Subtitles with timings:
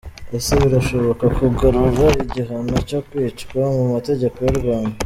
[0.37, 4.95] Ese birashoboka kugarura igihano cyo kwicwa mu mategeko y’u rwanda?.